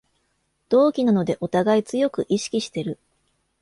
[0.69, 2.97] 同期なのでおたがい強く意識してる